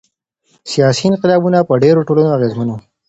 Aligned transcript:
سیاسي 0.71 1.03
انقلابونه 1.09 1.59
په 1.67 1.73
ډیرو 1.83 2.05
ټولنو 2.07 2.35
اغیزمن 2.37 2.67
وو. 2.69 2.77